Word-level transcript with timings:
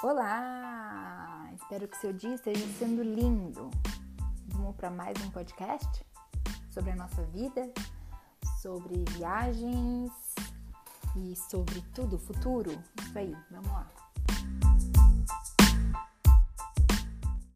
Olá! 0.00 1.50
Espero 1.54 1.88
que 1.88 1.96
seu 1.96 2.12
dia 2.12 2.32
esteja 2.32 2.64
sendo 2.78 3.02
lindo. 3.02 3.68
Vamos 4.46 4.76
para 4.76 4.90
mais 4.90 5.20
um 5.24 5.30
podcast 5.32 6.06
sobre 6.70 6.92
a 6.92 6.96
nossa 6.96 7.24
vida, 7.24 7.68
sobre 8.62 9.02
viagens 9.16 10.12
e 11.16 11.34
sobre 11.34 11.82
tudo, 11.96 12.16
futuro. 12.16 12.70
Isso 13.02 13.18
aí, 13.18 13.36
vamos 13.50 13.72
lá. 13.72 14.07